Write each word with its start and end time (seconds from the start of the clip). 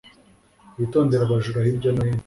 witondere 0.77 1.21
abajura 1.23 1.65
hirya 1.67 1.91
no 1.93 2.01
hino 2.07 2.19